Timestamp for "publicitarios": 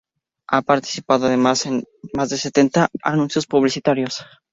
3.45-4.23